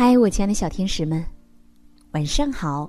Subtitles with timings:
[0.00, 1.26] 嗨，我亲爱的小天使们，
[2.12, 2.88] 晚上好！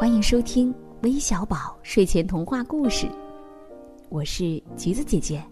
[0.00, 3.06] 欢迎收听微小宝睡前童话故事，
[4.08, 5.44] 我是橘子姐姐。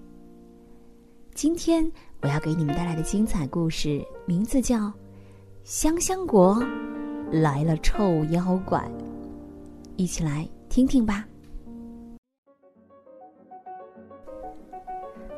[1.35, 1.87] 今天
[2.23, 4.79] 我要给你们带来的精彩故事名字叫
[5.63, 6.59] 《香香国
[7.31, 8.79] 来了臭妖怪》，
[9.97, 11.29] 一起来听听吧。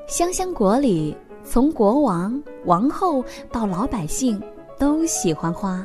[0.07, 1.12] 香香国里，
[1.43, 3.21] 从国王、王后
[3.51, 4.41] 到老百姓。
[4.85, 5.83] 都喜欢花。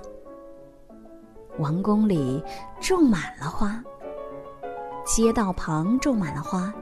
[1.58, 2.44] 王宫里
[2.81, 3.81] 种满了花，
[5.05, 6.73] 街道旁种满了花，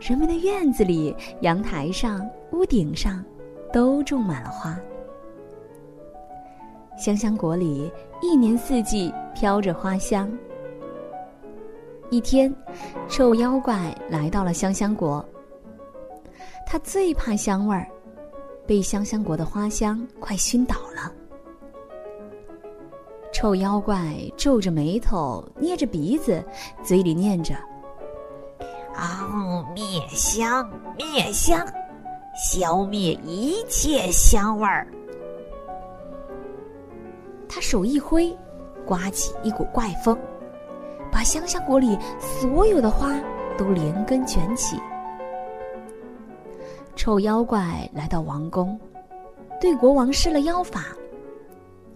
[0.00, 3.22] 人们的院子里、阳台上、屋顶上
[3.74, 4.74] 都种满了花。
[6.96, 7.92] 香香国里
[8.22, 10.32] 一年四季飘着花香。
[12.08, 12.50] 一天，
[13.06, 15.22] 臭妖怪来到了香香国，
[16.66, 17.86] 他最怕香味儿，
[18.66, 21.13] 被香香国的花香快熏倒了。
[23.44, 26.42] 臭妖怪皱着眉头，捏着鼻子，
[26.82, 27.54] 嘴里念着
[28.96, 31.62] ：“啊，灭香，灭香，
[32.34, 34.88] 消灭一切香味儿。”
[37.46, 38.34] 他手一挥，
[38.86, 40.18] 刮起一股怪风，
[41.12, 43.12] 把香香果里所有的花
[43.58, 44.80] 都连根卷起。
[46.96, 48.80] 臭妖怪来到王宫，
[49.60, 50.86] 对国王施了妖法。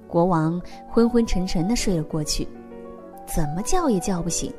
[0.08, 2.48] 国王昏昏沉沉的睡了过去，
[3.26, 4.52] 怎么叫也叫不醒。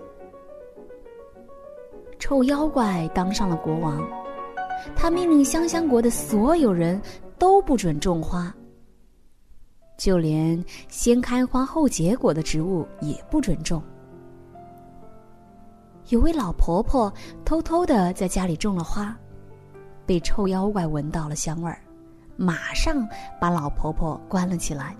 [2.19, 4.07] 臭妖怪当上了国王，
[4.95, 7.01] 他命令香香国的所有人
[7.37, 8.53] 都不准种花，
[9.97, 13.81] 就连先开花后结果的植物也不准种。
[16.09, 17.11] 有位老婆婆
[17.45, 19.17] 偷偷的在家里种了花，
[20.05, 21.81] 被臭妖怪闻到了香味儿，
[22.35, 23.07] 马上
[23.39, 24.95] 把老婆婆关了起来。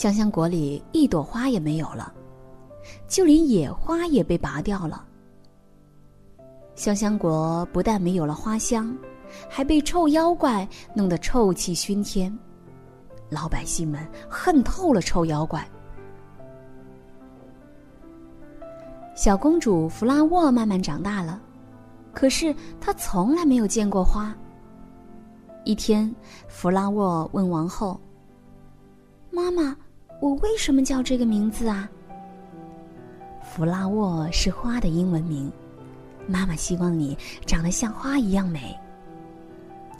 [0.00, 2.10] 香香国里一朵花也没有了，
[3.06, 5.04] 就连野花也被拔掉了。
[6.74, 8.96] 香香国不但没有了花香，
[9.46, 12.34] 还被臭妖怪弄得臭气熏天。
[13.28, 15.68] 老百姓们恨透了臭妖怪。
[19.14, 21.38] 小公主弗拉沃慢慢长大了，
[22.14, 24.34] 可是她从来没有见过花。
[25.66, 26.10] 一天，
[26.48, 28.00] 弗拉沃问王后。
[29.32, 29.76] 妈妈，
[30.20, 31.90] 我为什么叫这个名字啊？
[33.42, 35.50] 弗拉沃是花的英文名，
[36.26, 37.16] 妈妈希望你
[37.46, 38.78] 长得像花一样美。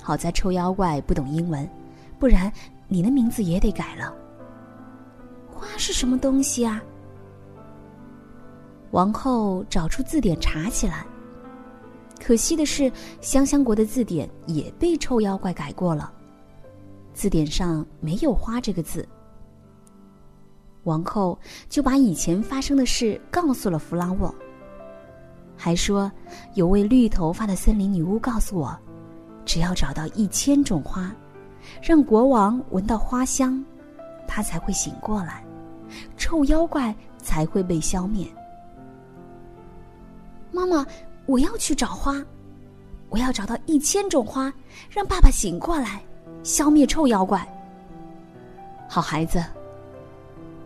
[0.03, 1.69] 好在臭妖怪不懂英文，
[2.19, 2.53] 不然
[2.87, 4.15] 你的名字也得改了。
[5.51, 6.83] 花是什么东西啊？
[8.91, 11.07] 王后找出字典查起来，
[12.23, 12.93] 可惜的是，
[13.23, 16.13] 香香国的字典也被臭妖怪改过了，
[17.15, 19.09] 字典上没有“花”这个字。
[20.85, 24.35] 王后就把以前发生的事告诉了弗拉沃，
[25.57, 26.11] 还说
[26.55, 28.77] 有位绿头发的森林女巫告诉我，
[29.45, 31.15] 只要找到一千种花，
[31.83, 33.63] 让国王闻到花香，
[34.27, 35.45] 他才会醒过来，
[36.17, 38.27] 臭妖怪才会被消灭。
[40.51, 40.87] 妈妈，
[41.27, 42.25] 我要去找花，
[43.11, 44.51] 我要找到一千种花，
[44.91, 46.03] 让爸爸醒过来，
[46.43, 47.47] 消灭臭妖怪。
[48.89, 49.45] 好孩子。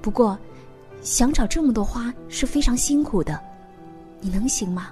[0.04, 0.38] 不过，
[1.00, 3.42] 想找这么多花是非常辛苦的，
[4.20, 4.90] 你能行吗？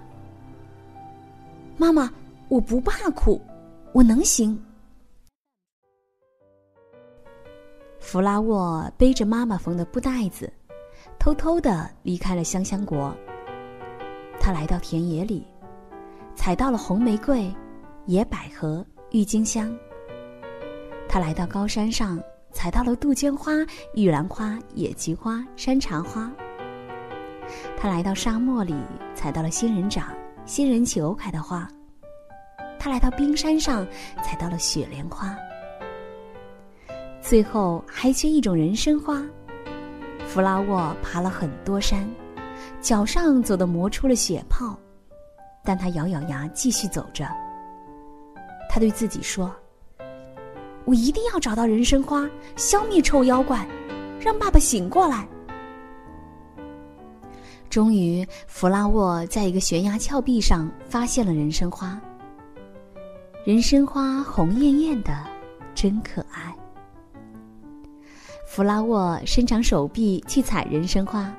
[1.77, 2.11] 妈妈，
[2.49, 3.39] 我不怕苦，
[3.93, 4.59] 我能行。
[8.01, 10.51] 弗拉沃背着妈妈缝的布袋子，
[11.19, 13.15] 偷偷的离开了香香国。
[14.41, 15.47] 他来到田野里，
[16.35, 17.55] 采到了红玫瑰、
[18.07, 19.71] 野百合、郁金香。
[21.07, 22.19] 他来到高山上。
[22.53, 23.53] 采到了杜鹃花、
[23.95, 26.31] 玉兰花、野菊花、山茶花。
[27.77, 28.75] 他来到沙漠里，
[29.15, 30.09] 采到了仙人掌、
[30.47, 31.69] 仙人球开的花。
[32.79, 33.87] 他来到冰山上，
[34.23, 35.37] 采到了雪莲花。
[37.21, 39.23] 最后还缺一种人参花。
[40.27, 42.09] 弗拉沃爬了很多山，
[42.81, 44.79] 脚上走的磨出了血泡，
[45.65, 47.27] 但他咬咬牙继续走着。
[48.69, 49.55] 他对自己说。
[50.93, 53.67] 我一定要找到人参花，消灭臭妖怪，
[54.21, 55.27] 让爸爸醒过来。
[57.71, 61.99] 终于，弗拉沃在一个悬崖峭壁上发现了人参花。
[63.43, 65.17] 人参花红艳艳的，
[65.75, 66.55] 真可爱。
[68.47, 71.35] 弗拉沃伸长手臂去采人参花，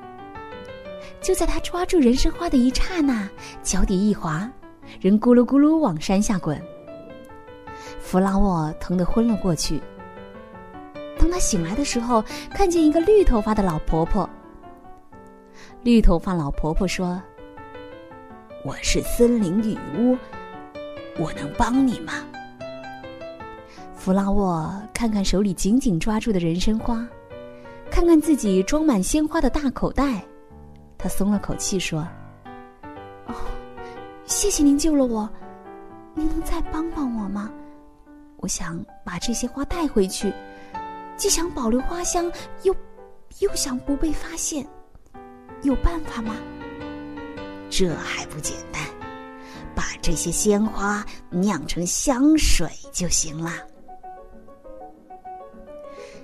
[1.22, 3.28] 就在他抓住人参花的一刹那，
[3.62, 4.50] 脚底一滑，
[5.00, 6.60] 人咕噜咕噜往山下滚。
[8.04, 9.80] 弗拉沃疼得昏了过去，
[11.18, 14.28] 当他醒来的时候，看见一个绿头发的老婆婆。
[15.82, 17.20] 绿头发老婆婆说
[18.62, 20.16] ：“我是森林女巫，
[21.18, 22.12] 我能帮你吗？”
[23.96, 27.04] 弗拉沃看看手里紧紧抓住的人参花，
[27.90, 30.22] 看看自己装满鲜花的大口袋，
[30.98, 32.06] 他松了口气说
[33.26, 33.34] ：“哦，
[34.26, 35.28] 谢谢您救了我，
[36.12, 37.50] 您能再帮帮我吗？
[38.44, 40.30] 我想把这些花带回去，
[41.16, 42.30] 既想保留花香，
[42.62, 42.76] 又
[43.38, 44.66] 又想不被发现。”
[45.64, 46.36] 有办法吗？
[47.70, 48.82] 这还不简单，
[49.74, 53.50] 把这些鲜花酿成香水就行了。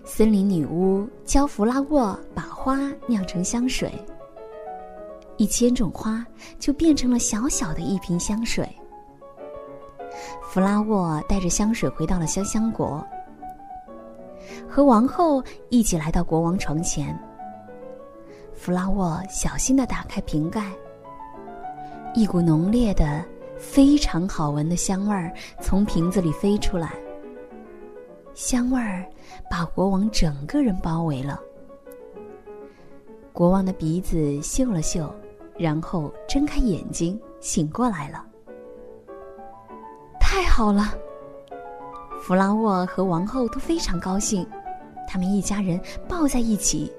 [0.05, 2.77] 森林女巫教弗拉沃把花
[3.07, 3.91] 酿成香水，
[5.39, 6.23] 一千种花
[6.59, 8.69] 就变成了小小的一瓶香水。
[10.53, 13.07] 弗拉沃带着香水回到了香香国，
[14.69, 17.17] 和王后一起来到国王床前。
[18.53, 20.73] 弗拉沃小心的打开瓶盖，
[22.15, 23.25] 一股浓烈的、
[23.57, 26.95] 非常好闻的香味儿从瓶子里飞出来。
[28.35, 29.05] 香味儿
[29.49, 31.41] 把国王整个人包围了。
[33.33, 35.15] 国王的鼻子嗅了嗅，
[35.57, 38.27] 然后睁开眼睛，醒过来了。
[40.31, 40.95] 太好了！
[42.23, 44.47] 弗拉沃和王后都非常高兴，
[45.09, 45.79] 他们一家人
[46.09, 46.91] 抱在一起。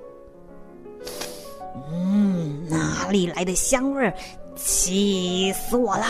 [1.89, 4.13] 嗯，哪里来的香味儿？
[4.57, 6.07] 气死我了！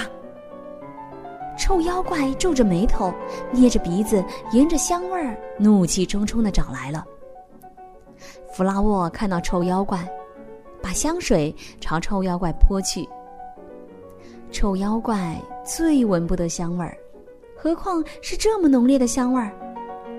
[1.59, 3.13] 臭妖怪皱着眉头，
[3.51, 7.05] 捏着鼻子，沿着香味儿，怒气冲冲的找来了。
[8.51, 10.11] 弗拉沃看到臭妖怪，
[10.81, 13.07] 把香水朝臭妖怪泼去。
[14.51, 16.97] 臭妖怪最闻不得香味儿，
[17.63, 19.51] 何况是这么浓烈的香味儿？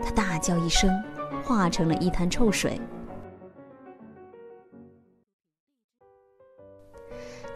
[0.00, 0.88] 他大叫一声，
[1.42, 2.80] 化成了一滩臭水。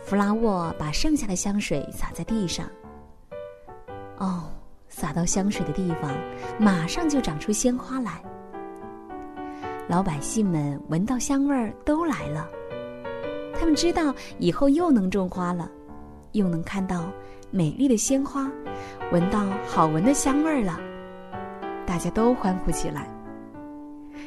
[0.02, 2.68] 弗拉沃把剩下的香水洒在地上。
[4.16, 4.50] 哦，
[4.88, 6.10] 洒到香水的地方，
[6.58, 8.20] 马上就长出鲜花来。
[9.86, 12.50] 老百姓们闻到香味儿都来了，
[13.54, 15.70] 他们知道以后又能种花了，
[16.32, 17.08] 又能看到
[17.56, 18.52] 美丽的鲜花，
[19.10, 20.78] 闻到好闻的香味儿了，
[21.86, 23.10] 大家都欢呼起来。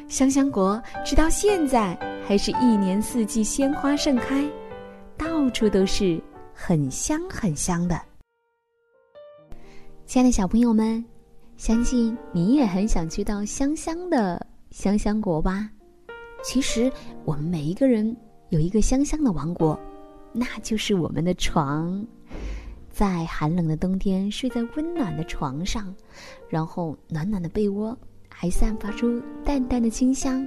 [0.08, 1.96] 香香国直到现在
[2.26, 4.44] 还是一年四季鲜花盛开。
[5.16, 6.20] 到处都是
[6.52, 8.00] 很香很香的，
[10.06, 11.04] 亲爱的小朋友们，
[11.56, 15.70] 相信你也很想去到香香的香香国吧？
[16.42, 16.90] 其实
[17.24, 18.16] 我们每一个人
[18.48, 19.78] 有一个香香的王国，
[20.32, 22.04] 那就是我们的床，
[23.00, 25.90] 在寒冷的冬天睡在温暖的床上，
[26.50, 27.96] 然后暖暖的被窝
[28.28, 30.46] 还散发出淡淡的清香，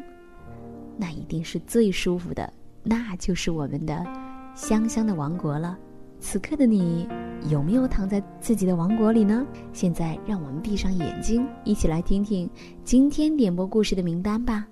[0.96, 2.54] 那一定是最舒服的，
[2.84, 4.06] 那就是我们的。
[4.54, 5.76] 香香的王国了，
[6.20, 7.10] 此刻的你
[7.50, 9.44] 有没有躺在自己的王国里呢？
[9.72, 12.48] 现在让我们闭上眼睛，一起来听听
[12.84, 14.68] 今天点播故事的名单吧。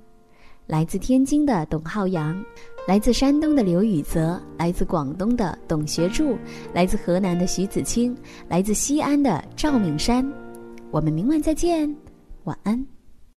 [0.67, 2.45] 来自天津的董浩洋，
[2.87, 6.35] 来自山东的刘宇泽，来自广东的董学柱，
[6.73, 8.15] 来自河南的徐子清，
[8.49, 10.27] 来自西安的赵敏山。
[10.89, 11.95] 我们明晚再见，
[12.45, 13.00] 晚安。